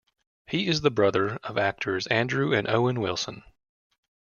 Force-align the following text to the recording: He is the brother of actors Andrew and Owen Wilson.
He 0.47 0.65
is 0.67 0.81
the 0.81 0.89
brother 0.89 1.35
of 1.43 1.59
actors 1.59 2.07
Andrew 2.07 2.53
and 2.55 2.67
Owen 2.67 3.01
Wilson. 3.01 3.43